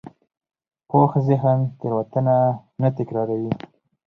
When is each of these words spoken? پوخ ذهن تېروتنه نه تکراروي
پوخ 0.89 1.11
ذهن 1.29 1.59
تېروتنه 1.79 2.37
نه 2.81 2.89
تکراروي 2.97 3.51